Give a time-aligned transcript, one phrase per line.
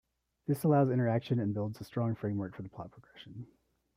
[0.47, 3.45] This allows interaction and builds a strong framework for the plot progression.